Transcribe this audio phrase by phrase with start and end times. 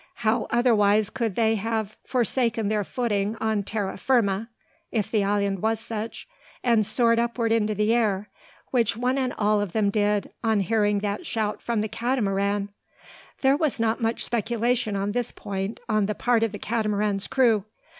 [0.25, 4.49] How otherwise could they have forsaken their footing on terra firma,
[4.91, 6.27] if the island was such,
[6.63, 8.27] and soared upward into the air,
[8.71, 12.69] which one and all of them did, on hearing that shout from the Catamaran?
[13.41, 17.65] There was not much speculation on this point on the part of the Catamaran's crew.